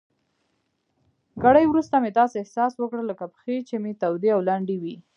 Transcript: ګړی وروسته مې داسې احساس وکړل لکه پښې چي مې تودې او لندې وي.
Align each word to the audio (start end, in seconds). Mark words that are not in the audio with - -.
ګړی 1.43 1.65
وروسته 1.67 1.95
مې 2.03 2.09
داسې 2.19 2.35
احساس 2.39 2.73
وکړل 2.77 3.05
لکه 3.11 3.25
پښې 3.33 3.57
چي 3.67 3.75
مې 3.83 3.91
تودې 4.01 4.29
او 4.35 4.41
لندې 4.49 4.75
وي. 4.81 4.95